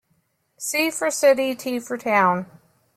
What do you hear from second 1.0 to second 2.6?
city, T for town.